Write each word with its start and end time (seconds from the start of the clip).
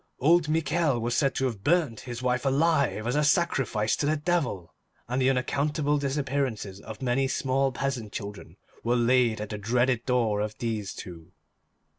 Old 0.19 0.49
Michel 0.49 0.99
was 0.99 1.15
said 1.15 1.35
to 1.35 1.45
have 1.45 1.63
burnt 1.63 1.99
his 1.99 2.23
wife 2.23 2.43
alive 2.43 3.05
as 3.05 3.15
a 3.15 3.23
sacrifice 3.23 3.95
to 3.97 4.07
the 4.07 4.17
Devil, 4.17 4.73
and 5.07 5.21
the 5.21 5.29
unaccountable 5.29 5.99
disappearances 5.99 6.79
of 6.81 7.03
many 7.03 7.27
small 7.27 7.71
peasant 7.71 8.11
children 8.11 8.57
were 8.83 8.95
laid 8.95 9.39
at 9.39 9.49
the 9.49 9.59
dreaded 9.59 10.03
door 10.07 10.39
of 10.41 10.57
these 10.57 10.95
two. 10.95 11.33